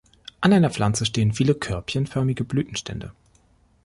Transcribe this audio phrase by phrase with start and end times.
[0.39, 3.11] An einer Pflanze stehen viele körbchenförmige Blütenstände.